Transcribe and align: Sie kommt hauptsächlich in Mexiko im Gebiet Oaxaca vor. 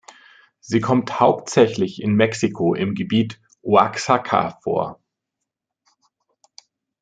Sie 0.61 0.79
kommt 0.79 1.19
hauptsächlich 1.19 2.01
in 2.01 2.15
Mexiko 2.15 2.73
im 2.73 2.95
Gebiet 2.95 3.39
Oaxaca 3.61 4.57
vor. 4.63 4.99